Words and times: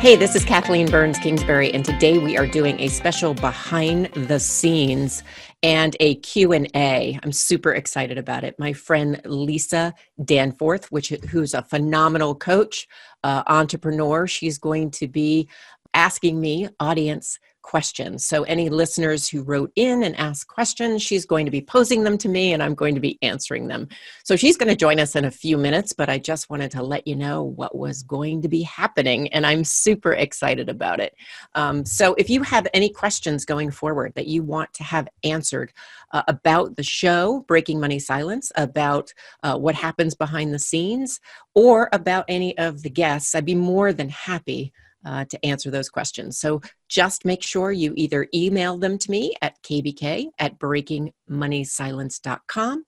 Hey, 0.00 0.16
this 0.16 0.34
is 0.34 0.46
Kathleen 0.46 0.90
Burns 0.90 1.18
Kingsbury 1.18 1.74
and 1.74 1.84
today 1.84 2.16
we 2.16 2.34
are 2.38 2.46
doing 2.46 2.80
a 2.80 2.88
special 2.88 3.34
behind 3.34 4.06
the 4.14 4.40
scenes 4.40 5.22
and 5.62 5.94
a 6.00 6.14
Q&A. 6.14 7.20
I'm 7.22 7.32
super 7.32 7.74
excited 7.74 8.16
about 8.16 8.42
it. 8.42 8.58
My 8.58 8.72
friend 8.72 9.20
Lisa 9.26 9.92
Danforth, 10.24 10.90
which 10.90 11.10
who's 11.28 11.52
a 11.52 11.62
phenomenal 11.62 12.34
coach, 12.34 12.88
uh, 13.24 13.42
entrepreneur, 13.46 14.26
she's 14.26 14.56
going 14.56 14.90
to 14.92 15.06
be 15.06 15.50
asking 15.92 16.40
me 16.40 16.70
audience 16.80 17.38
questions. 17.70 18.26
So, 18.26 18.42
any 18.42 18.68
listeners 18.68 19.28
who 19.28 19.42
wrote 19.42 19.70
in 19.76 20.02
and 20.02 20.16
asked 20.16 20.48
questions, 20.48 21.02
she's 21.02 21.24
going 21.24 21.44
to 21.44 21.52
be 21.52 21.60
posing 21.60 22.02
them 22.02 22.18
to 22.18 22.28
me 22.28 22.52
and 22.52 22.60
I'm 22.60 22.74
going 22.74 22.96
to 22.96 23.00
be 23.00 23.16
answering 23.22 23.68
them. 23.68 23.86
So, 24.24 24.34
she's 24.34 24.56
going 24.56 24.70
to 24.70 24.74
join 24.74 24.98
us 24.98 25.14
in 25.14 25.24
a 25.24 25.30
few 25.30 25.56
minutes, 25.56 25.92
but 25.92 26.08
I 26.08 26.18
just 26.18 26.50
wanted 26.50 26.72
to 26.72 26.82
let 26.82 27.06
you 27.06 27.14
know 27.14 27.44
what 27.44 27.76
was 27.76 28.02
going 28.02 28.42
to 28.42 28.48
be 28.48 28.62
happening 28.62 29.28
and 29.28 29.46
I'm 29.46 29.62
super 29.62 30.14
excited 30.14 30.68
about 30.68 30.98
it. 30.98 31.14
Um, 31.54 31.84
so, 31.84 32.14
if 32.18 32.28
you 32.28 32.42
have 32.42 32.66
any 32.74 32.88
questions 32.88 33.44
going 33.44 33.70
forward 33.70 34.14
that 34.16 34.26
you 34.26 34.42
want 34.42 34.74
to 34.74 34.82
have 34.82 35.06
answered 35.22 35.72
uh, 36.10 36.24
about 36.26 36.74
the 36.74 36.82
show, 36.82 37.44
Breaking 37.46 37.78
Money 37.78 38.00
Silence, 38.00 38.50
about 38.56 39.14
uh, 39.44 39.56
what 39.56 39.76
happens 39.76 40.16
behind 40.16 40.52
the 40.52 40.58
scenes, 40.58 41.20
or 41.54 41.88
about 41.92 42.24
any 42.26 42.58
of 42.58 42.82
the 42.82 42.90
guests, 42.90 43.32
I'd 43.32 43.44
be 43.44 43.54
more 43.54 43.92
than 43.92 44.08
happy 44.08 44.72
uh, 45.04 45.24
to 45.26 45.44
answer 45.44 45.70
those 45.70 45.88
questions. 45.88 46.38
So 46.38 46.60
just 46.88 47.24
make 47.24 47.42
sure 47.42 47.72
you 47.72 47.92
either 47.96 48.28
email 48.34 48.78
them 48.78 48.98
to 48.98 49.10
me 49.10 49.34
at 49.40 49.60
kbk 49.62 50.26
at 50.38 50.58
breakingmoneysilence.com 50.58 52.84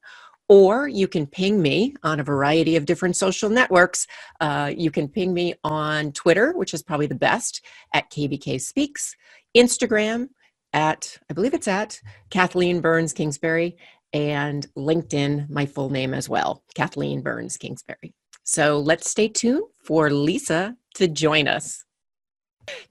or 0.49 0.87
you 0.87 1.09
can 1.09 1.27
ping 1.27 1.63
me 1.63 1.95
on 2.03 2.21
a 2.21 2.25
variety 2.25 2.77
of 2.77 2.85
different 2.85 3.17
social 3.17 3.49
networks. 3.49 4.07
Uh, 4.41 4.71
you 4.77 4.91
can 4.91 5.09
ping 5.09 5.33
me 5.33 5.55
on 5.65 6.13
Twitter, 6.13 6.53
which 6.53 6.75
is 6.75 6.83
probably 6.83 7.07
the 7.07 7.15
best, 7.15 7.65
at 7.95 8.11
KBK 8.11 8.61
Speaks, 8.61 9.17
Instagram 9.57 10.29
at, 10.75 11.17
I 11.31 11.33
believe 11.33 11.55
it's 11.55 11.69
at 11.69 12.01
Kathleen 12.31 12.83
Burns 12.83 13.13
Kingsbury, 13.13 13.77
and 14.13 14.67
LinkedIn, 14.77 15.49
my 15.49 15.65
full 15.65 15.89
name 15.89 16.13
as 16.13 16.29
well, 16.29 16.65
Kathleen 16.75 17.23
Burns 17.23 17.57
Kingsbury. 17.57 18.13
So 18.45 18.79
let's 18.79 19.11
stay 19.11 19.29
tuned 19.29 19.65
for 19.85 20.11
Lisa 20.11 20.77
to 20.97 21.09
join 21.09 21.49
us. 21.49 21.83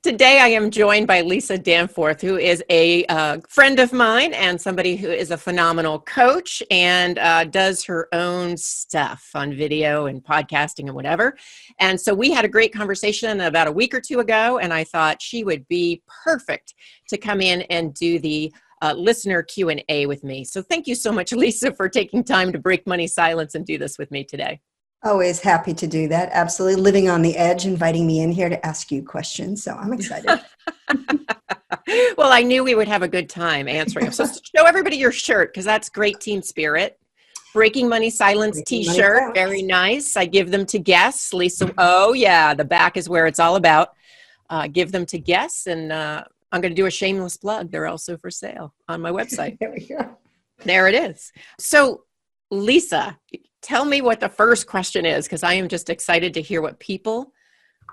Today, 0.03 0.39
I 0.39 0.47
am 0.49 0.69
joined 0.69 1.07
by 1.07 1.21
Lisa 1.21 1.57
Danforth, 1.57 2.21
who 2.21 2.37
is 2.37 2.63
a 2.69 3.05
uh, 3.05 3.39
friend 3.47 3.79
of 3.79 3.93
mine 3.93 4.33
and 4.33 4.59
somebody 4.59 4.97
who 4.97 5.09
is 5.09 5.31
a 5.31 5.37
phenomenal 5.37 5.99
coach 5.99 6.61
and 6.69 7.17
uh, 7.19 7.45
does 7.45 7.83
her 7.85 8.09
own 8.13 8.57
stuff 8.57 9.29
on 9.33 9.53
video 9.53 10.07
and 10.07 10.23
podcasting 10.23 10.87
and 10.87 10.93
whatever. 10.93 11.37
And 11.79 11.99
so, 11.99 12.13
we 12.13 12.31
had 12.31 12.43
a 12.43 12.49
great 12.49 12.73
conversation 12.73 13.41
about 13.41 13.67
a 13.67 13.71
week 13.71 13.93
or 13.93 14.01
two 14.01 14.19
ago, 14.19 14.57
and 14.57 14.73
I 14.73 14.83
thought 14.83 15.21
she 15.21 15.43
would 15.43 15.67
be 15.67 16.01
perfect 16.23 16.73
to 17.07 17.17
come 17.17 17.39
in 17.39 17.61
and 17.63 17.93
do 17.93 18.19
the 18.19 18.53
uh, 18.81 18.93
listener 18.93 19.43
q&a 19.43 20.07
with 20.07 20.23
me 20.23 20.43
so 20.43 20.59
thank 20.59 20.87
you 20.87 20.95
so 20.95 21.11
much 21.11 21.31
lisa 21.33 21.71
for 21.71 21.87
taking 21.87 22.23
time 22.23 22.51
to 22.51 22.57
break 22.57 22.87
money 22.87 23.05
silence 23.05 23.53
and 23.53 23.63
do 23.63 23.77
this 23.77 23.99
with 23.99 24.09
me 24.09 24.23
today 24.23 24.59
Always 25.03 25.39
happy 25.39 25.73
to 25.73 25.87
do 25.87 26.07
that. 26.09 26.29
Absolutely. 26.31 26.81
Living 26.81 27.09
on 27.09 27.21
the 27.21 27.35
edge, 27.35 27.65
inviting 27.65 28.05
me 28.05 28.21
in 28.21 28.31
here 28.31 28.49
to 28.49 28.65
ask 28.65 28.91
you 28.91 29.03
questions. 29.03 29.63
So 29.63 29.73
I'm 29.73 29.93
excited. 29.93 30.41
well, 32.17 32.31
I 32.31 32.43
knew 32.43 32.63
we 32.63 32.75
would 32.75 32.87
have 32.87 33.01
a 33.01 33.07
good 33.07 33.29
time 33.29 33.67
answering. 33.67 34.11
So 34.11 34.25
show 34.55 34.65
everybody 34.65 34.97
your 34.97 35.11
shirt 35.11 35.51
because 35.51 35.65
that's 35.65 35.89
great 35.89 36.19
team 36.19 36.41
spirit. 36.41 36.99
Breaking 37.53 37.89
Money 37.89 38.09
Silence 38.09 38.61
t 38.65 38.83
shirt. 38.83 39.33
Very 39.33 39.61
nice. 39.61 40.15
I 40.15 40.25
give 40.25 40.51
them 40.51 40.65
to 40.67 40.79
guests. 40.79 41.33
Lisa, 41.33 41.73
oh, 41.77 42.13
yeah, 42.13 42.53
the 42.53 42.63
back 42.63 42.95
is 42.95 43.09
where 43.09 43.27
it's 43.27 43.39
all 43.39 43.57
about. 43.57 43.93
Uh, 44.49 44.67
give 44.67 44.91
them 44.91 45.05
to 45.07 45.17
guests, 45.17 45.67
and 45.67 45.91
uh, 45.91 46.23
I'm 46.51 46.61
going 46.61 46.71
to 46.71 46.81
do 46.81 46.85
a 46.85 46.91
shameless 46.91 47.37
plug. 47.37 47.71
They're 47.71 47.87
also 47.87 48.17
for 48.17 48.31
sale 48.31 48.73
on 48.87 49.01
my 49.01 49.11
website. 49.11 49.59
there 49.59 49.71
we 49.71 49.85
go. 49.85 50.17
There 50.63 50.87
it 50.87 50.95
is. 50.95 51.33
So, 51.57 52.03
Lisa, 52.51 53.17
tell 53.61 53.85
me 53.85 54.01
what 54.01 54.19
the 54.19 54.29
first 54.29 54.67
question 54.67 55.05
is 55.05 55.25
because 55.25 55.43
I 55.43 55.53
am 55.53 55.67
just 55.67 55.89
excited 55.89 56.33
to 56.33 56.41
hear 56.41 56.61
what 56.61 56.79
people 56.79 57.33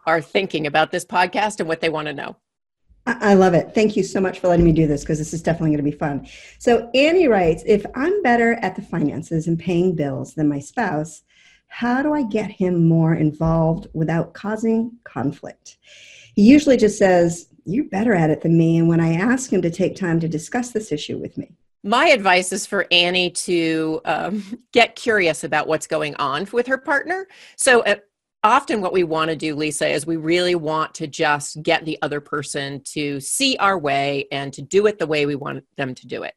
are 0.06 0.20
thinking 0.20 0.66
about 0.66 0.90
this 0.90 1.04
podcast 1.04 1.60
and 1.60 1.68
what 1.68 1.80
they 1.80 1.88
want 1.88 2.08
to 2.08 2.14
know. 2.14 2.36
I 3.06 3.34
love 3.34 3.54
it. 3.54 3.74
Thank 3.74 3.96
you 3.96 4.02
so 4.02 4.20
much 4.20 4.38
for 4.38 4.48
letting 4.48 4.66
me 4.66 4.72
do 4.72 4.86
this 4.86 5.02
because 5.02 5.18
this 5.18 5.32
is 5.32 5.42
definitely 5.42 5.70
going 5.70 5.84
to 5.84 5.90
be 5.90 5.96
fun. 5.96 6.26
So, 6.58 6.90
Annie 6.94 7.28
writes 7.28 7.62
If 7.66 7.86
I'm 7.94 8.22
better 8.22 8.54
at 8.54 8.76
the 8.76 8.82
finances 8.82 9.46
and 9.46 9.58
paying 9.58 9.94
bills 9.94 10.34
than 10.34 10.48
my 10.48 10.58
spouse, 10.58 11.22
how 11.68 12.02
do 12.02 12.12
I 12.12 12.22
get 12.24 12.50
him 12.50 12.86
more 12.86 13.14
involved 13.14 13.86
without 13.94 14.34
causing 14.34 14.92
conflict? 15.04 15.78
He 16.34 16.42
usually 16.42 16.76
just 16.76 16.98
says, 16.98 17.48
You're 17.64 17.84
better 17.84 18.14
at 18.14 18.30
it 18.30 18.42
than 18.42 18.58
me. 18.58 18.76
And 18.76 18.88
when 18.88 19.00
I 19.00 19.14
ask 19.14 19.50
him 19.50 19.62
to 19.62 19.70
take 19.70 19.96
time 19.96 20.20
to 20.20 20.28
discuss 20.28 20.72
this 20.72 20.92
issue 20.92 21.16
with 21.16 21.38
me, 21.38 21.56
my 21.88 22.09
advice 22.09 22.53
is 22.53 22.66
for 22.66 22.87
Annie 22.91 23.31
to 23.31 24.00
um, 24.04 24.59
get 24.72 24.94
curious 24.94 25.43
about 25.43 25.66
what's 25.66 25.87
going 25.87 26.15
on 26.16 26.47
with 26.53 26.66
her 26.66 26.78
partner. 26.78 27.26
So, 27.56 27.81
uh, 27.81 27.97
often 28.44 28.81
what 28.81 28.93
we 28.93 29.03
want 29.03 29.31
to 29.31 29.37
do, 29.37 29.56
Lisa, 29.56 29.88
is 29.88 30.06
we 30.06 30.16
really 30.16 30.54
want 30.54 30.94
to 30.94 31.06
just 31.06 31.60
get 31.62 31.84
the 31.84 31.99
other 32.03 32.21
person 32.21 32.81
to 32.84 33.19
see 33.21 33.56
our 33.56 33.78
way 33.78 34.26
and 34.31 34.53
to 34.53 34.62
do 34.62 34.87
it 34.87 34.99
the 34.99 35.06
way 35.06 35.26
we 35.26 35.34
want 35.34 35.65
them 35.76 35.94
to 35.94 36.06
do 36.06 36.22
it. 36.22 36.34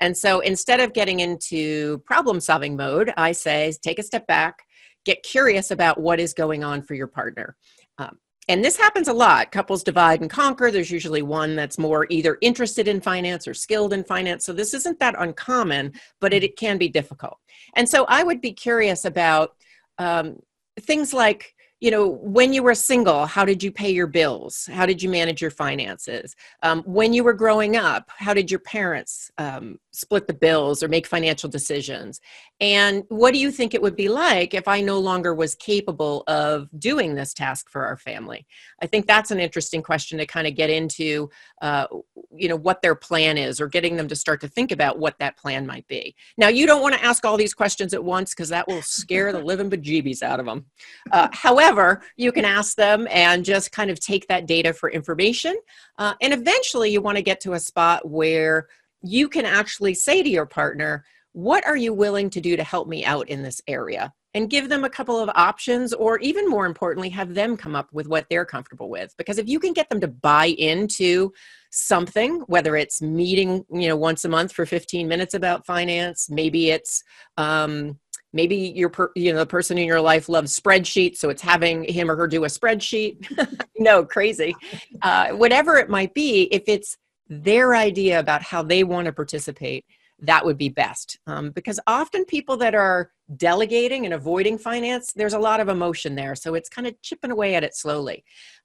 And 0.00 0.16
so, 0.16 0.40
instead 0.40 0.80
of 0.80 0.92
getting 0.92 1.20
into 1.20 1.98
problem 2.06 2.40
solving 2.40 2.76
mode, 2.76 3.12
I 3.16 3.32
say 3.32 3.74
take 3.82 3.98
a 3.98 4.04
step 4.04 4.26
back, 4.28 4.60
get 5.04 5.24
curious 5.24 5.72
about 5.72 6.00
what 6.00 6.20
is 6.20 6.32
going 6.32 6.62
on 6.62 6.80
for 6.80 6.94
your 6.94 7.08
partner. 7.08 7.56
Um, 7.98 8.18
and 8.48 8.64
this 8.64 8.76
happens 8.76 9.08
a 9.08 9.12
lot. 9.12 9.52
Couples 9.52 9.84
divide 9.84 10.20
and 10.20 10.30
conquer. 10.30 10.70
There's 10.70 10.90
usually 10.90 11.22
one 11.22 11.54
that's 11.54 11.78
more 11.78 12.06
either 12.10 12.38
interested 12.40 12.88
in 12.88 13.00
finance 13.00 13.46
or 13.46 13.54
skilled 13.54 13.92
in 13.92 14.02
finance. 14.02 14.44
So 14.44 14.52
this 14.52 14.74
isn't 14.74 14.98
that 14.98 15.14
uncommon, 15.18 15.92
but 16.20 16.32
it, 16.32 16.42
it 16.42 16.56
can 16.56 16.76
be 16.76 16.88
difficult. 16.88 17.38
And 17.74 17.88
so 17.88 18.04
I 18.08 18.24
would 18.24 18.40
be 18.40 18.52
curious 18.52 19.04
about 19.04 19.54
um, 19.98 20.40
things 20.80 21.12
like 21.12 21.54
you 21.82 21.90
know, 21.90 22.06
when 22.22 22.52
you 22.52 22.62
were 22.62 22.76
single, 22.76 23.26
how 23.26 23.44
did 23.44 23.60
you 23.60 23.72
pay 23.72 23.90
your 23.90 24.06
bills? 24.06 24.68
How 24.72 24.86
did 24.86 25.02
you 25.02 25.08
manage 25.08 25.42
your 25.42 25.50
finances? 25.50 26.36
Um, 26.62 26.84
when 26.84 27.12
you 27.12 27.24
were 27.24 27.32
growing 27.32 27.76
up, 27.76 28.08
how 28.18 28.32
did 28.32 28.52
your 28.52 28.60
parents 28.60 29.32
um, 29.36 29.80
split 29.92 30.26
the 30.26 30.34
bills 30.34 30.82
or 30.82 30.88
make 30.88 31.06
financial 31.06 31.48
decisions? 31.48 32.20
And 32.60 33.04
what 33.08 33.32
do 33.32 33.40
you 33.40 33.50
think 33.50 33.74
it 33.74 33.82
would 33.82 33.96
be 33.96 34.08
like 34.08 34.54
if 34.54 34.68
I 34.68 34.80
no 34.80 34.98
longer 34.98 35.34
was 35.34 35.54
capable 35.54 36.22
of 36.26 36.68
doing 36.78 37.14
this 37.14 37.34
task 37.34 37.68
for 37.68 37.84
our 37.84 37.96
family? 37.96 38.46
I 38.80 38.86
think 38.86 39.06
that's 39.06 39.30
an 39.30 39.40
interesting 39.40 39.82
question 39.82 40.18
to 40.18 40.26
kind 40.26 40.46
of 40.46 40.54
get 40.54 40.70
into, 40.70 41.30
uh, 41.60 41.86
you 42.34 42.48
know, 42.48 42.56
what 42.56 42.80
their 42.82 42.94
plan 42.94 43.36
is 43.36 43.60
or 43.60 43.68
getting 43.68 43.96
them 43.96 44.08
to 44.08 44.16
start 44.16 44.40
to 44.40 44.48
think 44.48 44.72
about 44.72 44.98
what 44.98 45.18
that 45.18 45.36
plan 45.36 45.66
might 45.66 45.86
be. 45.88 46.14
Now, 46.38 46.48
you 46.48 46.66
don't 46.66 46.82
want 46.82 46.94
to 46.94 47.04
ask 47.04 47.24
all 47.24 47.36
these 47.36 47.54
questions 47.54 47.92
at 47.94 48.02
once 48.02 48.30
because 48.30 48.48
that 48.48 48.68
will 48.68 48.82
scare 48.82 49.32
the 49.32 49.40
living 49.40 49.70
bejeebies 49.70 50.22
out 50.22 50.40
of 50.40 50.46
them. 50.46 50.66
Uh, 51.10 51.28
however, 51.32 52.02
you 52.16 52.32
can 52.32 52.44
ask 52.44 52.76
them 52.76 53.06
and 53.10 53.44
just 53.44 53.72
kind 53.72 53.90
of 53.90 54.00
take 54.00 54.26
that 54.28 54.46
data 54.46 54.72
for 54.72 54.90
information. 54.90 55.56
Uh, 55.98 56.14
and 56.20 56.32
eventually, 56.32 56.90
you 56.90 57.00
want 57.00 57.16
to 57.16 57.22
get 57.22 57.40
to 57.40 57.52
a 57.54 57.60
spot 57.60 58.08
where 58.08 58.68
you 59.02 59.28
can 59.28 59.44
actually 59.44 59.94
say 59.94 60.22
to 60.22 60.28
your 60.28 60.46
partner, 60.46 61.04
What 61.32 61.66
are 61.66 61.76
you 61.76 61.92
willing 61.92 62.30
to 62.30 62.40
do 62.40 62.56
to 62.56 62.64
help 62.64 62.88
me 62.88 63.04
out 63.04 63.28
in 63.28 63.42
this 63.42 63.60
area? 63.66 64.12
And 64.34 64.48
give 64.48 64.70
them 64.70 64.84
a 64.84 64.90
couple 64.90 65.18
of 65.18 65.28
options, 65.34 65.92
or 65.92 66.18
even 66.20 66.48
more 66.48 66.64
importantly, 66.64 67.10
have 67.10 67.34
them 67.34 67.54
come 67.54 67.76
up 67.76 67.88
with 67.92 68.08
what 68.08 68.26
they're 68.30 68.46
comfortable 68.46 68.88
with. 68.88 69.14
Because 69.18 69.36
if 69.36 69.46
you 69.46 69.60
can 69.60 69.74
get 69.74 69.90
them 69.90 70.00
to 70.00 70.08
buy 70.08 70.46
into 70.46 71.32
something, 71.70 72.40
whether 72.46 72.74
it's 72.74 73.02
meeting, 73.02 73.66
you 73.70 73.88
know, 73.88 73.96
once 73.96 74.24
a 74.24 74.30
month 74.30 74.52
for 74.52 74.64
15 74.64 75.06
minutes 75.06 75.34
about 75.34 75.66
finance, 75.66 76.30
maybe 76.30 76.70
it's, 76.70 77.04
um, 77.36 77.98
maybe 78.32 78.56
your 78.56 78.88
per, 78.88 79.10
you 79.14 79.32
know 79.32 79.38
the 79.38 79.46
person 79.46 79.76
in 79.78 79.86
your 79.86 80.00
life 80.00 80.28
loves 80.28 80.58
spreadsheets 80.58 81.18
so 81.18 81.28
it's 81.28 81.42
having 81.42 81.84
him 81.84 82.10
or 82.10 82.16
her 82.16 82.26
do 82.26 82.44
a 82.44 82.48
spreadsheet 82.48 83.28
no 83.78 84.04
crazy 84.04 84.54
uh, 85.02 85.28
whatever 85.30 85.76
it 85.76 85.90
might 85.90 86.14
be 86.14 86.44
if 86.44 86.62
it's 86.66 86.96
their 87.40 87.74
idea 87.74 88.18
about 88.18 88.42
how 88.42 88.62
they 88.62 88.84
want 88.84 89.06
to 89.06 89.12
participate 89.12 89.84
that 90.18 90.44
would 90.44 90.58
be 90.58 90.68
best 90.68 91.18
um, 91.26 91.50
because 91.50 91.80
often 91.86 92.24
people 92.24 92.56
that 92.56 92.74
are 92.74 93.10
delegating 93.36 94.04
and 94.04 94.14
avoiding 94.14 94.58
finance 94.58 95.12
there's 95.12 95.32
a 95.32 95.38
lot 95.38 95.60
of 95.60 95.68
emotion 95.68 96.14
there 96.14 96.34
so 96.34 96.54
it's 96.54 96.68
kind 96.68 96.86
of 96.86 97.00
chipping 97.02 97.30
away 97.30 97.54
at 97.54 97.64
it 97.64 97.74
slowly 97.74 98.22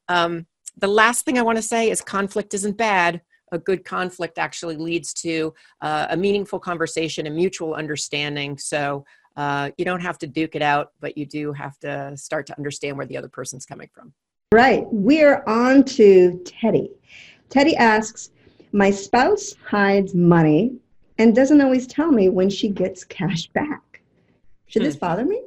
um, 0.09 0.45
the 0.77 0.87
last 0.87 1.23
thing 1.23 1.37
i 1.37 1.41
want 1.41 1.57
to 1.57 1.61
say 1.61 1.89
is 1.89 2.01
conflict 2.01 2.53
isn't 2.53 2.77
bad 2.77 3.21
a 3.53 3.57
good 3.57 3.85
conflict 3.85 4.37
actually 4.37 4.75
leads 4.75 5.13
to 5.13 5.53
uh, 5.81 6.07
a 6.09 6.17
meaningful 6.17 6.59
conversation 6.59 7.25
and 7.25 7.35
mutual 7.35 7.73
understanding 7.73 8.57
so 8.57 9.05
uh, 9.37 9.69
you 9.77 9.85
don't 9.85 10.01
have 10.01 10.17
to 10.17 10.27
duke 10.27 10.55
it 10.55 10.63
out, 10.63 10.93
but 10.99 11.15
you 11.15 11.25
do 11.25 11.53
have 11.53 11.77
to 11.77 12.17
start 12.17 12.47
to 12.47 12.57
understand 12.57 12.97
where 12.97 13.05
the 13.05 13.15
other 13.15 13.29
person's 13.29 13.67
coming 13.67 13.87
from. 13.93 14.11
Right. 14.51 14.83
We're 14.91 15.43
on 15.45 15.83
to 15.83 16.41
Teddy. 16.43 16.89
Teddy 17.49 17.75
asks, 17.75 18.31
My 18.71 18.91
spouse 18.91 19.53
hides 19.65 20.13
money 20.13 20.77
and 21.17 21.35
doesn't 21.35 21.61
always 21.61 21.87
tell 21.87 22.11
me 22.11 22.29
when 22.29 22.49
she 22.49 22.69
gets 22.69 23.03
cash 23.03 23.47
back. 23.47 24.01
Should 24.67 24.83
this 24.83 24.95
hmm. 24.95 24.99
bother 24.99 25.25
me? 25.25 25.41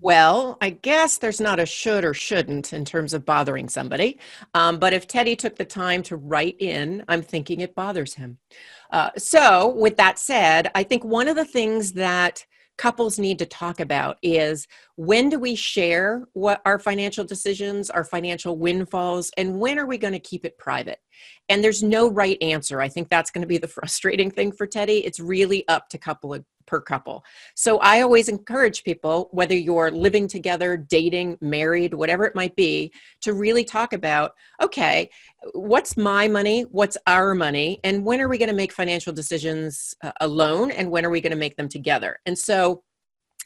Well, 0.00 0.58
I 0.60 0.70
guess 0.70 1.18
there's 1.18 1.40
not 1.40 1.60
a 1.60 1.66
should 1.66 2.04
or 2.04 2.14
shouldn't 2.14 2.72
in 2.72 2.84
terms 2.84 3.14
of 3.14 3.24
bothering 3.24 3.68
somebody. 3.68 4.18
Um, 4.54 4.78
but 4.78 4.92
if 4.92 5.06
Teddy 5.06 5.36
took 5.36 5.56
the 5.56 5.64
time 5.64 6.02
to 6.04 6.16
write 6.16 6.56
in, 6.58 7.04
I'm 7.08 7.22
thinking 7.22 7.60
it 7.60 7.74
bothers 7.74 8.14
him. 8.14 8.38
Uh, 8.90 9.10
so, 9.16 9.74
with 9.74 9.96
that 9.96 10.18
said, 10.18 10.70
I 10.74 10.82
think 10.82 11.04
one 11.04 11.28
of 11.28 11.36
the 11.36 11.44
things 11.44 11.92
that 11.94 12.44
couples 12.76 13.18
need 13.18 13.38
to 13.38 13.46
talk 13.46 13.80
about 13.80 14.18
is 14.22 14.68
when 14.96 15.28
do 15.28 15.38
we 15.38 15.54
share 15.54 16.28
what 16.34 16.60
our 16.64 16.78
financial 16.78 17.24
decisions, 17.24 17.90
our 17.90 18.04
financial 18.04 18.56
windfalls, 18.58 19.30
and 19.36 19.58
when 19.58 19.78
are 19.78 19.86
we 19.86 19.98
going 19.98 20.12
to 20.12 20.18
keep 20.18 20.44
it 20.44 20.58
private? 20.58 21.00
And 21.48 21.62
there's 21.62 21.82
no 21.82 22.10
right 22.10 22.38
answer. 22.42 22.80
I 22.80 22.88
think 22.88 23.08
that's 23.08 23.30
going 23.30 23.42
to 23.42 23.48
be 23.48 23.58
the 23.58 23.68
frustrating 23.76 24.30
thing 24.30 24.52
for 24.52 24.66
Teddy. 24.66 25.04
It's 25.04 25.20
really 25.20 25.66
up 25.68 25.88
to 25.90 25.98
couple 25.98 26.36
per 26.66 26.80
couple. 26.80 27.24
So 27.54 27.78
I 27.78 28.02
always 28.02 28.28
encourage 28.28 28.84
people, 28.84 29.28
whether 29.30 29.54
you're 29.54 29.90
living 29.90 30.28
together, 30.28 30.76
dating, 30.76 31.38
married, 31.40 31.94
whatever 31.94 32.24
it 32.24 32.34
might 32.34 32.56
be, 32.56 32.92
to 33.22 33.32
really 33.32 33.64
talk 33.64 33.92
about 33.92 34.32
okay, 34.60 35.10
what's 35.52 35.96
my 35.96 36.28
money? 36.28 36.62
What's 36.62 36.98
our 37.06 37.34
money? 37.34 37.80
And 37.84 38.04
when 38.04 38.20
are 38.20 38.28
we 38.28 38.38
going 38.38 38.48
to 38.48 38.54
make 38.54 38.72
financial 38.72 39.12
decisions 39.12 39.94
uh, 40.02 40.12
alone? 40.20 40.70
And 40.70 40.90
when 40.90 41.06
are 41.06 41.10
we 41.10 41.20
going 41.20 41.30
to 41.30 41.36
make 41.36 41.56
them 41.56 41.68
together? 41.68 42.18
And 42.26 42.38
so 42.38 42.82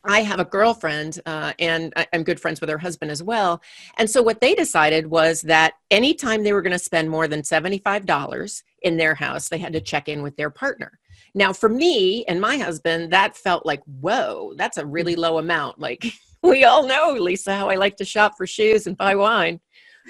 I 0.04 0.22
have 0.22 0.40
a 0.40 0.44
girlfriend, 0.44 1.20
uh, 1.26 1.52
and 1.58 1.92
I'm 2.12 2.22
good 2.22 2.40
friends 2.40 2.60
with 2.60 2.70
her 2.70 2.78
husband 2.78 3.10
as 3.10 3.22
well. 3.22 3.60
And 3.98 4.08
so, 4.08 4.22
what 4.22 4.40
they 4.40 4.54
decided 4.54 5.06
was 5.06 5.42
that 5.42 5.74
anytime 5.90 6.42
they 6.42 6.52
were 6.52 6.62
going 6.62 6.72
to 6.72 6.78
spend 6.78 7.10
more 7.10 7.28
than 7.28 7.42
$75 7.42 8.62
in 8.82 8.96
their 8.96 9.14
house, 9.14 9.48
they 9.48 9.58
had 9.58 9.74
to 9.74 9.80
check 9.80 10.08
in 10.08 10.22
with 10.22 10.36
their 10.36 10.50
partner. 10.50 10.98
Now, 11.34 11.52
for 11.52 11.68
me 11.68 12.24
and 12.26 12.40
my 12.40 12.56
husband, 12.56 13.12
that 13.12 13.36
felt 13.36 13.66
like, 13.66 13.82
whoa, 13.84 14.54
that's 14.56 14.78
a 14.78 14.86
really 14.86 15.16
low 15.16 15.38
amount. 15.38 15.78
Like, 15.78 16.06
we 16.42 16.64
all 16.64 16.86
know, 16.86 17.16
Lisa, 17.18 17.54
how 17.54 17.68
I 17.68 17.76
like 17.76 17.96
to 17.96 18.04
shop 18.04 18.34
for 18.36 18.46
shoes 18.46 18.86
and 18.86 18.96
buy 18.96 19.14
wine. 19.14 19.60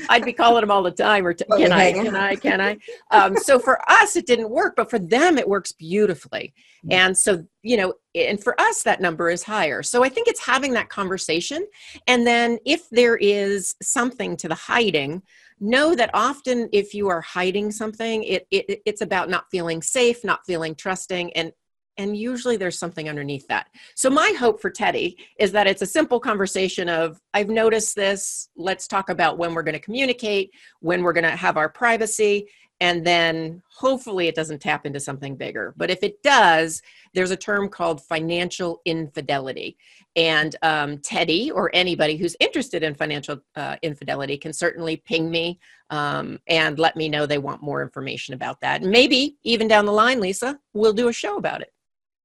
I'd 0.09 0.25
be 0.25 0.33
calling 0.33 0.63
them 0.63 0.71
all 0.71 0.83
the 0.83 0.91
time, 0.91 1.27
or 1.27 1.35
t- 1.35 1.45
can 1.57 1.73
I, 1.73 1.93
can 1.93 2.17
I, 2.17 2.37
can 2.37 2.61
I? 2.61 2.79
Um, 3.11 3.37
so 3.37 3.59
for 3.59 3.81
us, 3.91 4.17
it 4.17 4.27
didn't 4.27 4.51
work, 4.51 4.75
but 4.77 4.91
for 4.91 4.99
them, 4.99 5.39
it 5.39 5.49
works 5.49 5.73
beautifully. 5.73 6.55
Mm. 6.87 6.93
And 6.93 7.19
so, 7.19 7.45
you 7.63 7.77
know, 7.77 7.95
and 8.15 8.43
for 8.43 8.61
us, 8.61 8.83
that 8.83 9.01
number 9.01 9.31
is 9.31 9.43
higher. 9.43 9.83
So 9.83 10.03
I 10.03 10.09
think 10.09 10.29
it's 10.29 10.41
having 10.41 10.73
that 10.73 10.89
conversation. 10.89 11.67
And 12.07 12.27
then 12.27 12.59
if 12.65 12.89
there 12.91 13.17
is 13.17 13.75
something 13.83 14.37
to 14.39 14.49
the 14.49 14.55
hiding, 14.55 15.23
know 15.61 15.95
that 15.95 16.11
often 16.15 16.69
if 16.73 16.95
you 16.95 17.09
are 17.09 17.21
hiding 17.21 17.71
something, 17.71 18.23
it, 18.25 18.47
it 18.51 18.81
it's 18.87 19.03
about 19.03 19.29
not 19.29 19.45
feeling 19.51 19.83
safe, 19.83 20.25
not 20.25 20.45
feeling 20.47 20.75
trusting, 20.75 21.33
and 21.35 21.53
and 22.01 22.17
usually 22.17 22.57
there's 22.57 22.79
something 22.79 23.11
underneath 23.11 23.47
that. 23.49 23.69
So 23.95 24.09
my 24.09 24.33
hope 24.39 24.61
for 24.61 24.71
Teddy 24.71 25.19
is 25.39 25.53
that 25.53 25.67
it's 25.67 25.83
a 25.83 25.87
simple 25.87 26.19
conversation 26.19 26.89
of 26.89 27.21
I've 27.35 27.51
noticed 27.51 27.95
this, 27.95 28.49
let's 28.57 28.89
talk 28.89 29.11
about 29.11 29.37
when 29.37 29.53
we're 29.53 29.63
going 29.63 29.75
to 29.75 29.81
communicate, 29.81 30.51
when 30.81 31.03
we're 31.03 31.13
going 31.13 31.25
to 31.25 31.37
have 31.37 31.59
our 31.59 31.69
privacy, 31.69 32.49
and 32.81 33.07
then 33.07 33.63
hopefully 33.77 34.29
it 34.29 34.35
doesn't 34.35 34.61
tap 34.61 34.87
into 34.87 34.99
something 34.99 35.37
bigger. 35.37 35.75
But 35.77 35.91
if 35.91 36.03
it 36.03 36.23
does, 36.23 36.81
there's 37.13 37.31
a 37.31 37.37
term 37.37 37.69
called 37.69 38.03
financial 38.03 38.81
infidelity. 38.87 39.77
And 40.17 40.57
um, 40.63 40.99
Teddy 40.99 41.51
or 41.51 41.71
anybody 41.75 42.17
who's 42.17 42.35
interested 42.41 42.83
in 42.83 42.95
financial 42.95 43.41
uh, 43.55 43.77
infidelity 43.83 44.39
can 44.39 44.55
certainly 44.55 44.97
ping 44.97 45.31
me 45.31 45.61
um, 45.91 46.39
and 46.47 46.79
let 46.79 46.97
me 46.97 47.11
know 47.11 47.27
they 47.27 47.37
want 47.37 47.63
more 47.63 47.83
information 47.83 48.33
about 48.33 48.63
that. 48.63 48.83
Maybe 48.83 49.37
even 49.43 49.69
down 49.69 49.85
the 49.85 49.93
line, 49.93 50.19
Lisa, 50.19 50.59
we'll 50.73 50.95
do 50.95 51.09
a 51.09 51.13
show 51.13 51.37
about 51.37 51.61
it. 51.61 51.73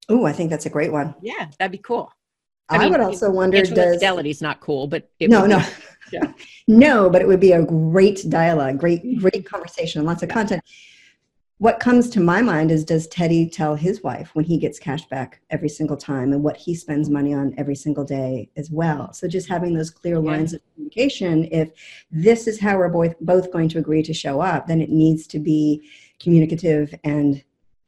Oh, 0.10 0.26
I 0.26 0.32
think 0.32 0.50
that's 0.50 0.66
a 0.66 0.70
great 0.70 0.92
one. 0.92 1.16
Yeah, 1.22 1.50
that'd 1.58 1.72
be 1.72 1.78
cool. 1.80 2.12
I, 2.70 2.78
I 2.78 2.80
mean, 2.80 2.92
would 2.92 3.02
also 3.02 3.30
wonder 3.30 3.60
does 3.60 3.70
infidelity's 3.72 4.42
not 4.42 4.60
cool, 4.60 4.88
but 4.88 5.08
no, 5.22 5.46
no, 5.46 5.64
yeah. 6.12 6.32
no, 6.68 7.10
but 7.10 7.22
it 7.22 7.28
would 7.28 7.40
be 7.40 7.52
a 7.52 7.64
great 7.64 8.26
dialogue, 8.28 8.80
great, 8.80 9.20
great 9.20 9.46
conversation, 9.46 10.00
and 10.00 10.08
lots 10.08 10.24
of 10.24 10.30
content. 10.30 10.64
What 11.60 11.80
comes 11.80 12.10
to 12.10 12.20
my 12.20 12.42
mind 12.42 12.70
is 12.70 12.84
does 12.84 13.08
Teddy 13.08 13.48
tell 13.50 13.76
his 13.76 14.04
wife 14.04 14.32
when 14.34 14.44
he 14.44 14.58
gets 14.58 14.78
cash 14.78 15.06
back 15.06 15.42
every 15.52 15.70
single 15.70 15.96
time 15.96 16.34
and 16.34 16.44
what 16.44 16.58
he 16.58 16.76
spends 16.76 17.10
money 17.10 17.34
on 17.34 17.54
every 17.58 17.76
single 17.76 18.04
day 18.04 18.50
as 18.58 18.72
well? 18.72 19.14
So 19.14 19.28
just 19.28 19.48
having 19.48 19.74
those 19.74 19.90
clear 19.90 20.20
lines 20.20 20.52
yeah. 20.52 20.58
of 20.58 20.74
communication. 20.74 21.48
If 21.52 21.72
this 22.12 22.48
is 22.48 22.60
how 22.60 22.78
we're 22.78 22.90
both 22.90 23.18
both 23.22 23.54
going 23.54 23.70
to 23.70 23.78
agree 23.78 24.04
to 24.04 24.14
show 24.14 24.42
up, 24.42 24.68
then 24.68 24.82
it 24.82 24.90
needs 24.90 25.28
to 25.28 25.40
be 25.40 25.90
communicative 26.20 26.94
and 27.06 27.42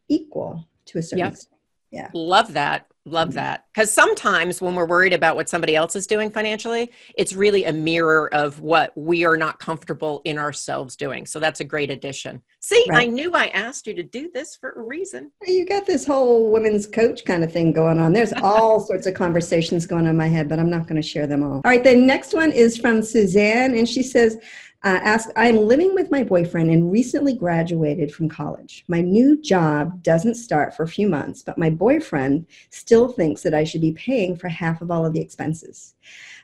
equal 0.07 0.65
to 0.85 0.99
a 0.99 1.01
certain 1.01 1.19
yep. 1.19 1.33
extent. 1.33 1.56
Yeah. 1.91 2.09
Love 2.13 2.53
that. 2.53 2.87
Love 3.05 3.29
mm-hmm. 3.29 3.35
that. 3.35 3.65
Because 3.73 3.91
sometimes 3.91 4.61
when 4.61 4.75
we're 4.75 4.85
worried 4.85 5.13
about 5.13 5.35
what 5.35 5.47
somebody 5.47 5.75
else 5.75 5.95
is 5.95 6.07
doing 6.07 6.29
financially, 6.29 6.91
it's 7.17 7.33
really 7.33 7.63
a 7.63 7.71
mirror 7.71 8.33
of 8.33 8.59
what 8.59 8.91
we 8.97 9.23
are 9.23 9.37
not 9.37 9.59
comfortable 9.59 10.21
in 10.25 10.37
ourselves 10.37 10.95
doing. 10.95 11.25
So 11.25 11.39
that's 11.39 11.61
a 11.61 11.63
great 11.63 11.89
addition. 11.89 12.41
See, 12.59 12.85
right. 12.89 13.07
I 13.07 13.11
knew 13.11 13.33
I 13.33 13.47
asked 13.47 13.87
you 13.87 13.93
to 13.93 14.03
do 14.03 14.29
this 14.33 14.57
for 14.57 14.71
a 14.71 14.81
reason. 14.81 15.31
You 15.45 15.65
got 15.65 15.85
this 15.85 16.05
whole 16.05 16.51
women's 16.51 16.85
coach 16.85 17.23
kind 17.23 17.43
of 17.43 17.53
thing 17.53 17.71
going 17.71 17.99
on. 17.99 18.11
There's 18.11 18.33
all 18.33 18.79
sorts 18.85 19.07
of 19.07 19.13
conversations 19.13 19.85
going 19.85 20.05
on 20.05 20.11
in 20.11 20.17
my 20.17 20.27
head, 20.27 20.49
but 20.49 20.59
I'm 20.59 20.69
not 20.69 20.87
going 20.87 21.01
to 21.01 21.07
share 21.07 21.27
them 21.27 21.43
all. 21.43 21.55
All 21.55 21.61
right, 21.63 21.83
the 21.83 21.95
next 21.95 22.33
one 22.33 22.51
is 22.51 22.77
from 22.77 23.01
Suzanne, 23.01 23.75
and 23.75 23.87
she 23.87 24.03
says, 24.03 24.37
uh, 24.83 25.19
I 25.35 25.47
am 25.47 25.57
living 25.57 25.95
with 25.95 26.11
my 26.11 26.23
boyfriend 26.23 26.69
and 26.69 26.91
recently 26.91 27.33
graduated 27.33 28.13
from 28.13 28.29
college. 28.29 28.85
My 28.87 29.01
new 29.01 29.41
job 29.41 30.03
doesn't 30.03 30.35
start 30.35 30.75
for 30.75 30.83
a 30.83 30.87
few 30.87 31.09
months, 31.09 31.41
but 31.41 31.57
my 31.57 31.69
boyfriend 31.69 32.45
still 32.69 33.07
thinks 33.07 33.41
that 33.41 33.55
I 33.55 33.63
should 33.63 33.81
be 33.81 33.93
paying 33.93 34.35
for 34.35 34.49
half 34.49 34.81
of 34.81 34.91
all 34.91 35.05
of 35.05 35.13
the 35.13 35.19
expenses. 35.19 35.95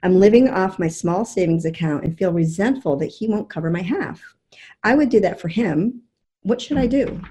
I'm 0.01 0.19
living 0.19 0.49
off 0.49 0.79
my 0.79 0.87
small 0.87 1.25
savings 1.25 1.65
account 1.65 2.03
and 2.03 2.17
feel 2.17 2.33
resentful 2.33 2.97
that 2.97 3.07
he 3.07 3.27
won't 3.27 3.51
cover 3.51 3.69
my 3.69 3.83
half. 3.83 4.35
I 4.83 4.95
would 4.95 5.09
do 5.09 5.19
that 5.19 5.39
for 5.39 5.47
him. 5.47 6.01
What 6.41 6.59
should 6.59 6.77
I 6.77 6.87
do? 6.87 7.21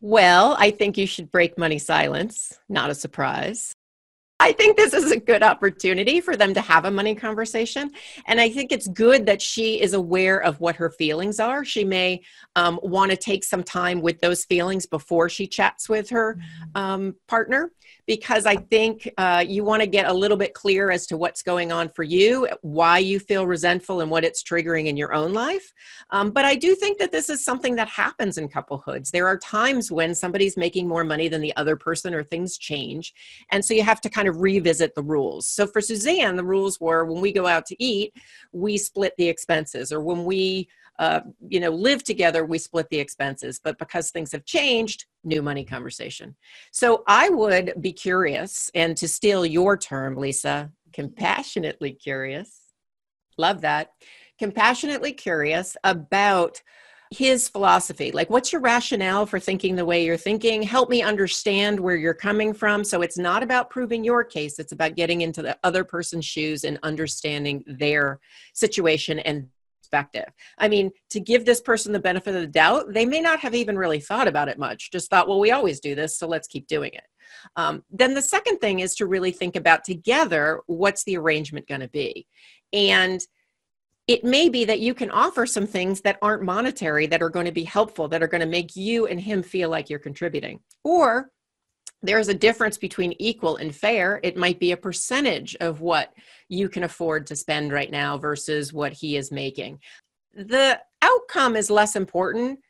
Well, 0.00 0.56
I 0.58 0.72
think 0.72 0.98
you 0.98 1.06
should 1.06 1.30
break 1.30 1.56
money 1.56 1.78
silence. 1.78 2.58
Not 2.68 2.90
a 2.90 2.94
surprise. 2.94 3.75
I 4.46 4.52
think 4.52 4.76
this 4.76 4.94
is 4.94 5.10
a 5.10 5.18
good 5.18 5.42
opportunity 5.42 6.20
for 6.20 6.36
them 6.36 6.54
to 6.54 6.60
have 6.60 6.84
a 6.84 6.90
money 6.90 7.16
conversation. 7.16 7.90
And 8.26 8.40
I 8.40 8.48
think 8.48 8.70
it's 8.70 8.86
good 8.86 9.26
that 9.26 9.42
she 9.42 9.80
is 9.80 9.92
aware 9.92 10.38
of 10.38 10.60
what 10.60 10.76
her 10.76 10.88
feelings 10.88 11.40
are. 11.40 11.64
She 11.64 11.82
may 11.82 12.22
um, 12.54 12.78
want 12.80 13.10
to 13.10 13.16
take 13.16 13.42
some 13.42 13.64
time 13.64 14.00
with 14.00 14.20
those 14.20 14.44
feelings 14.44 14.86
before 14.86 15.28
she 15.28 15.48
chats 15.48 15.88
with 15.88 16.10
her 16.10 16.34
mm-hmm. 16.34 16.80
um, 16.80 17.16
partner 17.26 17.72
because 18.06 18.46
I 18.46 18.56
think 18.56 19.10
uh, 19.18 19.44
you 19.46 19.64
want 19.64 19.82
to 19.82 19.86
get 19.86 20.06
a 20.06 20.12
little 20.12 20.36
bit 20.36 20.54
clear 20.54 20.90
as 20.90 21.06
to 21.08 21.16
what's 21.16 21.42
going 21.42 21.72
on 21.72 21.88
for 21.88 22.04
you, 22.04 22.48
why 22.62 22.98
you 22.98 23.18
feel 23.18 23.46
resentful, 23.46 24.00
and 24.00 24.10
what 24.10 24.24
it's 24.24 24.42
triggering 24.42 24.86
in 24.86 24.96
your 24.96 25.12
own 25.12 25.32
life. 25.32 25.72
Um, 26.10 26.30
but 26.30 26.44
I 26.44 26.54
do 26.54 26.74
think 26.74 26.98
that 26.98 27.10
this 27.10 27.28
is 27.28 27.44
something 27.44 27.74
that 27.76 27.88
happens 27.88 28.38
in 28.38 28.48
couplehoods. 28.48 29.10
There 29.10 29.26
are 29.26 29.38
times 29.38 29.90
when 29.90 30.14
somebody's 30.14 30.56
making 30.56 30.86
more 30.86 31.04
money 31.04 31.28
than 31.28 31.40
the 31.40 31.54
other 31.56 31.76
person, 31.76 32.14
or 32.14 32.22
things 32.22 32.56
change. 32.58 33.12
And 33.50 33.64
so 33.64 33.74
you 33.74 33.82
have 33.82 34.00
to 34.02 34.08
kind 34.08 34.28
of 34.28 34.35
revisit 34.36 34.94
the 34.94 35.02
rules. 35.02 35.46
So 35.46 35.66
for 35.66 35.80
Suzanne, 35.80 36.36
the 36.36 36.44
rules 36.44 36.80
were 36.80 37.04
when 37.04 37.20
we 37.20 37.32
go 37.32 37.46
out 37.46 37.66
to 37.66 37.82
eat, 37.82 38.14
we 38.52 38.78
split 38.78 39.14
the 39.16 39.28
expenses, 39.28 39.92
or 39.92 40.00
when 40.00 40.24
we 40.24 40.68
uh, 40.98 41.20
you 41.48 41.60
know, 41.60 41.70
live 41.70 42.02
together, 42.02 42.44
we 42.44 42.58
split 42.58 42.88
the 42.88 42.98
expenses. 42.98 43.60
But 43.62 43.78
because 43.78 44.10
things 44.10 44.32
have 44.32 44.44
changed, 44.44 45.04
new 45.24 45.42
money 45.42 45.64
conversation. 45.64 46.34
So 46.72 47.04
I 47.06 47.28
would 47.28 47.74
be 47.80 47.92
curious, 47.92 48.70
and 48.74 48.96
to 48.96 49.08
steal 49.08 49.44
your 49.44 49.76
term, 49.76 50.16
Lisa, 50.16 50.70
compassionately 50.92 51.92
curious. 51.92 52.60
Love 53.36 53.60
that. 53.60 53.90
Compassionately 54.38 55.12
curious 55.12 55.76
about 55.84 56.62
his 57.10 57.48
philosophy. 57.48 58.12
Like, 58.12 58.30
what's 58.30 58.52
your 58.52 58.60
rationale 58.60 59.26
for 59.26 59.38
thinking 59.38 59.76
the 59.76 59.84
way 59.84 60.04
you're 60.04 60.16
thinking? 60.16 60.62
Help 60.62 60.90
me 60.90 61.02
understand 61.02 61.78
where 61.78 61.96
you're 61.96 62.14
coming 62.14 62.52
from. 62.52 62.84
So, 62.84 63.02
it's 63.02 63.18
not 63.18 63.42
about 63.42 63.70
proving 63.70 64.04
your 64.04 64.24
case, 64.24 64.58
it's 64.58 64.72
about 64.72 64.96
getting 64.96 65.20
into 65.20 65.42
the 65.42 65.58
other 65.64 65.84
person's 65.84 66.24
shoes 66.24 66.64
and 66.64 66.78
understanding 66.82 67.64
their 67.66 68.20
situation 68.54 69.18
and 69.20 69.48
perspective. 69.86 70.32
I 70.58 70.68
mean, 70.68 70.90
to 71.10 71.20
give 71.20 71.44
this 71.44 71.60
person 71.60 71.92
the 71.92 72.00
benefit 72.00 72.34
of 72.34 72.40
the 72.40 72.46
doubt, 72.46 72.92
they 72.92 73.06
may 73.06 73.20
not 73.20 73.40
have 73.40 73.54
even 73.54 73.78
really 73.78 74.00
thought 74.00 74.26
about 74.26 74.48
it 74.48 74.58
much, 74.58 74.90
just 74.90 75.08
thought, 75.10 75.28
well, 75.28 75.38
we 75.38 75.52
always 75.52 75.80
do 75.80 75.94
this, 75.94 76.18
so 76.18 76.26
let's 76.26 76.48
keep 76.48 76.66
doing 76.66 76.90
it. 76.92 77.04
Um, 77.54 77.84
then 77.90 78.14
the 78.14 78.22
second 78.22 78.58
thing 78.58 78.80
is 78.80 78.94
to 78.96 79.06
really 79.06 79.30
think 79.30 79.54
about 79.54 79.84
together 79.84 80.60
what's 80.66 81.04
the 81.04 81.16
arrangement 81.16 81.68
going 81.68 81.82
to 81.82 81.88
be. 81.88 82.26
And 82.72 83.20
it 84.06 84.22
may 84.24 84.48
be 84.48 84.64
that 84.64 84.80
you 84.80 84.94
can 84.94 85.10
offer 85.10 85.46
some 85.46 85.66
things 85.66 86.00
that 86.02 86.18
aren't 86.22 86.42
monetary 86.42 87.06
that 87.06 87.22
are 87.22 87.30
going 87.30 87.46
to 87.46 87.52
be 87.52 87.64
helpful, 87.64 88.06
that 88.08 88.22
are 88.22 88.28
going 88.28 88.40
to 88.40 88.46
make 88.46 88.76
you 88.76 89.06
and 89.06 89.20
him 89.20 89.42
feel 89.42 89.68
like 89.68 89.90
you're 89.90 89.98
contributing. 89.98 90.60
Or 90.84 91.30
there's 92.02 92.28
a 92.28 92.34
difference 92.34 92.78
between 92.78 93.14
equal 93.18 93.56
and 93.56 93.74
fair. 93.74 94.20
It 94.22 94.36
might 94.36 94.60
be 94.60 94.72
a 94.72 94.76
percentage 94.76 95.56
of 95.56 95.80
what 95.80 96.12
you 96.48 96.68
can 96.68 96.84
afford 96.84 97.26
to 97.26 97.36
spend 97.36 97.72
right 97.72 97.90
now 97.90 98.16
versus 98.16 98.72
what 98.72 98.92
he 98.92 99.16
is 99.16 99.32
making. 99.32 99.80
The 100.34 100.80
outcome 101.02 101.56
is 101.56 101.70
less 101.70 101.96
important 101.96 102.60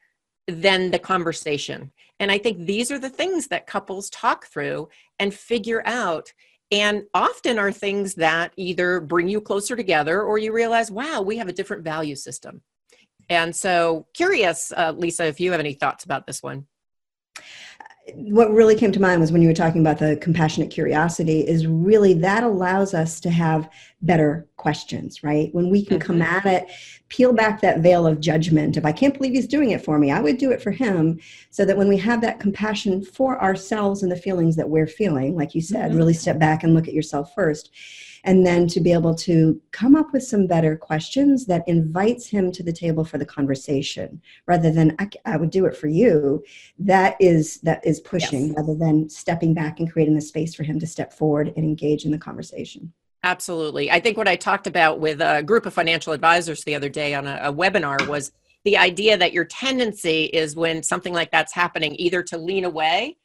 than 0.47 0.91
the 0.91 0.99
conversation. 0.99 1.91
And 2.19 2.31
I 2.31 2.39
think 2.39 2.65
these 2.65 2.91
are 2.91 2.99
the 2.99 3.11
things 3.11 3.49
that 3.49 3.67
couples 3.67 4.09
talk 4.09 4.47
through 4.47 4.89
and 5.19 5.35
figure 5.35 5.83
out 5.85 6.33
and 6.71 7.05
often 7.15 7.59
are 7.59 7.73
things 7.73 8.15
that 8.15 8.53
either 8.57 9.01
bring 9.01 9.29
you 9.29 9.41
closer 9.41 9.77
together 9.77 10.23
or 10.23 10.39
you 10.39 10.53
realize, 10.53 10.91
wow, 10.91 11.23
we 11.23 11.37
have 11.37 11.49
a 11.49 11.53
different 11.53 11.85
value 11.85 12.17
system. 12.17 12.63
And 13.29 13.55
so, 13.55 14.07
curious, 14.15 14.73
uh, 14.77 14.93
Lisa, 14.97 15.27
if 15.27 15.41
you 15.41 15.51
have 15.51 15.61
any 15.61 15.75
thoughts 15.75 16.05
about 16.05 16.27
this 16.27 16.43
one 16.43 16.67
what 18.15 18.53
really 18.53 18.77
came 18.77 18.93
to 18.93 19.01
mind 19.01 19.21
was 19.21 19.33
when 19.33 19.43
you 19.43 19.49
were 19.49 19.55
talking 19.55 19.81
about 19.81 19.99
the 19.99 20.17
compassionate 20.17 20.71
curiosity 20.71 21.41
is 21.41 21.67
really 21.67 22.15
that 22.15 22.45
allows 22.45 22.95
us 22.95 23.19
to 23.21 23.31
have 23.31 23.69
better 24.03 24.47
questions 24.57 25.23
right 25.23 25.49
when 25.55 25.71
we 25.71 25.85
can 25.85 25.99
mm-hmm. 25.99 26.07
come 26.07 26.23
at 26.23 26.45
it 26.45 26.71
peel 27.09 27.33
back 27.33 27.61
that 27.61 27.81
veil 27.81 28.07
of 28.07 28.21
judgment 28.21 28.77
if 28.77 28.85
i 28.85 28.93
can't 28.93 29.15
believe 29.15 29.33
he's 29.33 29.47
doing 29.47 29.71
it 29.71 29.83
for 29.83 29.99
me 29.99 30.11
i 30.11 30.21
would 30.21 30.37
do 30.37 30.51
it 30.51 30.61
for 30.61 30.71
him 30.71 31.19
so 31.51 31.65
that 31.65 31.77
when 31.77 31.89
we 31.89 31.97
have 31.97 32.21
that 32.21 32.39
compassion 32.39 33.03
for 33.03 33.41
ourselves 33.43 34.03
and 34.03 34.13
the 34.13 34.17
feelings 34.17 34.55
that 34.55 34.69
we're 34.69 34.87
feeling 34.87 35.35
like 35.35 35.55
you 35.55 35.63
said 35.63 35.89
mm-hmm. 35.89 35.99
really 35.99 36.15
step 36.15 36.39
back 36.39 36.63
and 36.63 36.75
look 36.75 36.87
at 36.87 36.95
yourself 36.95 37.35
first 37.35 37.71
and 38.27 38.45
then 38.45 38.67
to 38.67 38.81
be 38.81 38.93
able 38.93 39.15
to 39.15 39.61
come 39.71 39.95
up 39.95 40.13
with 40.13 40.23
some 40.23 40.49
better 40.49 40.77
questions 40.77 41.47
that 41.47 41.67
invites 41.69 42.27
him 42.27 42.51
to 42.51 42.63
the 42.63 42.73
table 42.73 43.05
for 43.05 43.19
the 43.19 43.25
conversation 43.25 44.21
rather 44.47 44.71
than 44.71 44.95
I, 44.99 45.09
I 45.25 45.37
would 45.37 45.51
do 45.51 45.65
it 45.65 45.77
for 45.77 45.87
you 45.87 46.45
that 46.81 47.17
is 47.19 47.61
that 47.61 47.87
is 47.87 48.01
pushing 48.01 48.49
yes. 48.49 48.57
rather 48.57 48.75
than 48.75 49.09
stepping 49.09 49.55
back 49.55 49.79
and 49.79 49.91
creating 49.91 50.17
the 50.17 50.21
space 50.21 50.55
for 50.55 50.65
him 50.65 50.79
to 50.81 50.87
step 50.87 51.13
forward 51.13 51.53
and 51.57 51.65
engage 51.65 52.05
in 52.05 52.11
the 52.11 52.19
conversation 52.19 52.93
absolutely 53.23 53.91
i 53.91 54.01
think 54.01 54.17
what 54.17 54.29
i 54.29 54.37
talked 54.37 54.67
about 54.67 55.01
with 55.01 55.21
a 55.21 55.43
group 55.43 55.67
of 55.67 55.75
financial 55.75 56.13
advisors 56.13 56.63
the 56.65 56.75
other 56.75 56.89
day 56.89 57.15
on 57.15 57.27
a, 57.27 57.39
a 57.43 57.53
webinar 57.53 58.07
was 58.09 58.33
the 58.65 58.77
idea 58.77 59.17
that 59.17 59.33
your 59.33 59.45
tendency 59.45 60.25
is 60.25 60.57
when 60.57 60.83
something 60.83 61.15
like 61.15 61.31
that's 61.31 61.55
happening 61.55 61.95
either 61.99 62.23
to 62.23 62.37
lean 62.37 62.65
away 62.65 63.17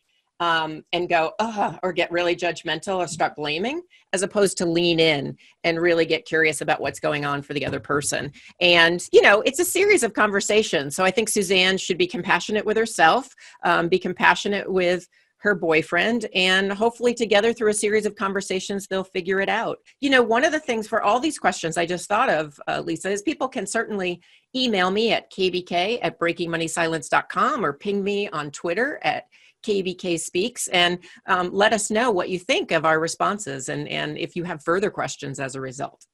um, 0.42 0.84
and 0.92 1.08
go, 1.08 1.34
Ugh, 1.40 1.80
or 1.84 1.94
get 1.94 2.12
really 2.12 2.36
judgmental 2.36 2.98
or 2.98 3.08
start 3.08 3.36
blaming, 3.36 3.82
as 4.12 4.24
opposed 4.24 4.58
to 4.58 4.66
lean 4.66 5.00
in 5.00 5.38
and 5.64 5.80
really 5.80 6.06
get 6.06 6.26
curious 6.26 6.62
about 6.62 6.82
what's 6.82 7.00
going 7.00 7.26
on 7.26 7.44
for 7.44 7.54
the 7.54 7.66
other 7.66 7.80
person. 7.80 8.32
And, 8.60 9.04
you 9.12 9.22
know, 9.22 9.42
it's 9.42 9.60
a 9.60 9.66
series 9.66 10.02
of 10.02 10.14
conversations. 10.14 10.96
So 10.96 11.04
I 11.04 11.12
think 11.12 11.30
Suzanne 11.30 11.78
should 11.78 12.00
be 12.00 12.08
compassionate 12.08 12.66
with 12.66 12.76
herself, 12.76 13.36
um, 13.64 13.88
be 13.88 14.00
compassionate 14.00 14.72
with 14.72 15.08
her 15.42 15.56
boyfriend 15.56 16.28
and 16.34 16.72
hopefully 16.72 17.14
together 17.14 17.54
through 17.54 17.70
a 17.70 17.74
series 17.74 18.06
of 18.06 18.16
conversations 18.16 18.88
they'll 18.88 19.04
figure 19.04 19.40
it 19.40 19.50
out 19.50 19.80
you 20.00 20.10
know 20.10 20.22
one 20.22 20.44
of 20.44 20.52
the 20.52 20.60
things 20.60 20.88
for 20.88 21.02
all 21.02 21.20
these 21.20 21.40
questions 21.40 21.78
i 21.78 21.86
just 21.86 22.08
thought 22.08 22.30
of 22.30 22.60
uh, 22.68 22.82
lisa 22.86 23.10
is 23.10 23.22
people 23.22 23.48
can 23.48 23.66
certainly 23.66 24.22
email 24.56 24.92
me 24.92 25.12
at 25.12 25.32
kbk 25.32 26.00
at 26.02 26.20
breakingmoneysilence.com 26.20 27.66
or 27.66 27.74
ping 27.74 28.04
me 28.04 28.30
on 28.30 28.52
twitter 28.52 29.00
at 29.04 29.26
KBK 29.64 30.20
Speaks 30.20 30.68
and 30.70 30.98
um, 31.28 31.52
let 31.54 31.72
us 31.72 31.92
know 31.92 32.10
what 32.10 32.30
you 32.30 32.40
think 32.40 32.72
of 32.72 32.84
our 32.84 33.00
responses 33.00 33.70
and, 33.70 33.88
and 33.88 34.18
if 34.18 34.36
you 34.36 34.44
have 34.44 34.64
further 34.64 34.90
questions 34.90 35.40
as 35.40 35.54
a 35.54 35.62
result. 35.62 36.08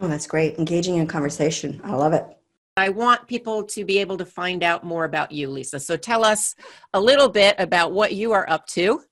Oh, 0.00 0.08
that's 0.08 0.26
great. 0.26 0.58
Engaging 0.58 0.96
in 0.96 1.06
conversation. 1.06 1.80
I 1.82 1.94
love 1.94 2.12
it. 2.12 2.24
I 2.78 2.90
want 2.90 3.26
people 3.26 3.64
to 3.64 3.86
be 3.86 3.98
able 3.98 4.18
to 4.18 4.26
find 4.26 4.62
out 4.62 4.84
more 4.84 5.04
about 5.04 5.32
you, 5.32 5.48
Lisa. 5.48 5.80
So 5.80 5.96
tell 5.96 6.24
us 6.24 6.54
a 6.92 7.00
little 7.00 7.28
bit 7.28 7.54
about 7.58 7.92
what 7.92 8.12
you 8.12 8.32
are 8.32 8.48
up 8.50 8.66
to. 8.68 9.02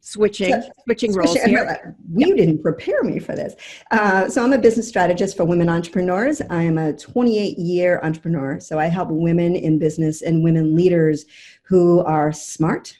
Switching, 0.00 0.50
so, 0.50 0.70
switching 0.84 1.12
roles 1.12 1.36
here. 1.42 1.96
You 2.12 2.34
didn't 2.34 2.62
prepare 2.62 3.02
me 3.04 3.20
for 3.20 3.36
this. 3.36 3.54
Uh, 3.92 4.28
so 4.28 4.42
I'm 4.42 4.52
a 4.52 4.58
business 4.58 4.88
strategist 4.88 5.36
for 5.36 5.44
women 5.44 5.68
entrepreneurs. 5.68 6.40
I 6.50 6.62
am 6.62 6.78
a 6.78 6.92
28 6.92 7.58
year 7.58 8.00
entrepreneur. 8.02 8.58
So 8.58 8.80
I 8.80 8.86
help 8.86 9.10
women 9.10 9.54
in 9.54 9.78
business 9.78 10.22
and 10.22 10.42
women 10.42 10.74
leaders 10.74 11.24
who 11.62 12.00
are 12.00 12.32
smart, 12.32 12.96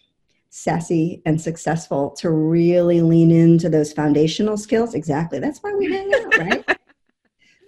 sassy, 0.51 1.23
and 1.25 1.41
successful 1.41 2.11
to 2.19 2.31
really 2.31 3.01
lean 3.01 3.33
into 3.33 3.69
those 3.69 3.93
foundational 3.93 4.57
skills. 4.57 4.95
Exactly. 4.95 5.41
That's 5.41 5.59
why 5.61 5.73
we 5.73 5.91
hang 5.91 6.13
out, 6.15 6.39
right? 6.39 6.65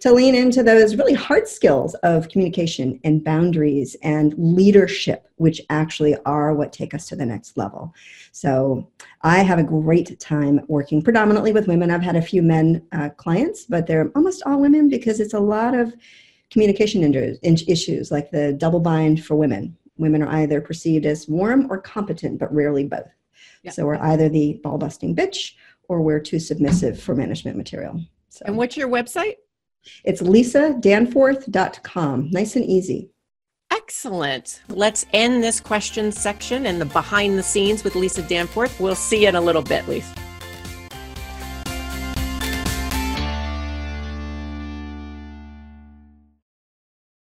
to 0.01 0.13
lean 0.13 0.35
into 0.35 0.63
those 0.63 0.97
really 0.97 1.15
hard 1.15 1.47
skills 1.47 1.95
of 1.97 2.29
communication 2.29 2.99
and 3.05 3.23
boundaries 3.23 3.97
and 4.03 4.35
leadership, 4.37 5.29
which 5.37 5.61
actually 5.71 6.17
are 6.25 6.55
what 6.55 6.73
take 6.73 6.95
us 6.95 7.07
to 7.09 7.17
the 7.17 7.27
next 7.27 7.57
level. 7.57 7.95
So 8.33 8.89
I 9.23 9.43
have 9.43 9.59
a 9.59 9.65
great 9.65 10.19
time 10.19 10.61
working 10.69 11.03
predominantly 11.03 11.53
with 11.53 11.69
women. 11.69 11.91
I've 11.91 12.03
had 12.03 12.17
a 12.17 12.23
few 12.23 12.43
men 12.43 12.87
uh, 12.93 13.11
clients, 13.11 13.65
but 13.65 13.87
they're 13.87 14.11
almost 14.15 14.43
all 14.47 14.61
women 14.61 14.89
because 14.89 15.21
it's 15.21 15.35
a 15.35 15.41
lot 15.41 15.75
of 15.75 15.95
communication 16.51 17.05
issues 17.43 18.11
like 18.11 18.31
the 18.31 18.55
double 18.55 18.81
bind 18.81 19.25
for 19.25 19.37
women 19.37 19.77
women 20.01 20.23
are 20.23 20.35
either 20.37 20.61
perceived 20.61 21.07
as 21.07 21.29
warm 21.29 21.71
or 21.71 21.79
competent, 21.79 22.39
but 22.39 22.53
rarely 22.53 22.85
both. 22.85 23.11
So 23.71 23.85
we're 23.85 23.97
either 23.97 24.29
the 24.29 24.55
ball 24.65 24.79
busting 24.79 25.15
bitch 25.15 25.53
or 25.89 26.01
we're 26.01 26.21
too 26.21 26.41
submissive 26.41 27.01
for 27.01 27.15
management 27.15 27.57
material. 27.57 28.01
So. 28.31 28.45
And 28.47 28.57
what's 28.57 28.77
your 28.77 28.89
website? 28.89 29.35
It's 30.05 30.23
lisadanforth.com. 30.23 32.31
Nice 32.31 32.57
and 32.57 32.65
easy. 32.65 33.11
Excellent. 33.73 34.63
Let's 34.69 35.07
end 35.13 35.43
this 35.43 35.61
question 35.61 36.13
section 36.13 36.67
and 36.67 36.81
the 36.81 36.87
behind 36.87 37.39
the 37.39 37.43
scenes 37.43 37.85
with 37.85 37.95
Lisa 37.95 38.23
Danforth. 38.23 38.81
We'll 38.81 38.95
see 38.95 39.23
you 39.23 39.29
in 39.29 39.37
a 39.37 39.41
little 39.41 39.63
bit, 39.63 39.87
Lisa. 39.89 40.15